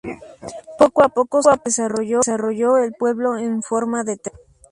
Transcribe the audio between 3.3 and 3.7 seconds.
en